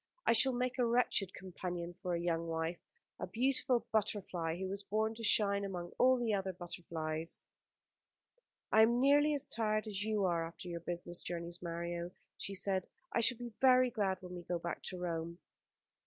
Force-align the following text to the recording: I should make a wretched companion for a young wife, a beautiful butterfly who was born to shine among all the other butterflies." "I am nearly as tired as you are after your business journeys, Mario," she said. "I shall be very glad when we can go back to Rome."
I 0.25 0.33
should 0.33 0.55
make 0.55 0.79
a 0.79 0.85
wretched 0.87 1.31
companion 1.35 1.93
for 2.01 2.15
a 2.15 2.19
young 2.19 2.47
wife, 2.47 2.79
a 3.19 3.27
beautiful 3.27 3.85
butterfly 3.91 4.57
who 4.57 4.67
was 4.67 4.81
born 4.81 5.13
to 5.13 5.23
shine 5.23 5.63
among 5.63 5.91
all 5.99 6.17
the 6.17 6.33
other 6.33 6.53
butterflies." 6.53 7.45
"I 8.71 8.81
am 8.81 8.99
nearly 8.99 9.35
as 9.35 9.47
tired 9.47 9.85
as 9.85 10.01
you 10.03 10.23
are 10.25 10.43
after 10.47 10.69
your 10.69 10.79
business 10.79 11.21
journeys, 11.21 11.61
Mario," 11.61 12.09
she 12.35 12.55
said. 12.55 12.87
"I 13.13 13.19
shall 13.19 13.37
be 13.37 13.53
very 13.61 13.91
glad 13.91 14.19
when 14.23 14.33
we 14.33 14.41
can 14.43 14.55
go 14.55 14.57
back 14.57 14.81
to 14.85 14.97
Rome." 14.97 15.37